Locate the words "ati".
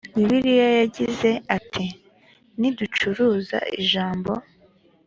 1.57-1.85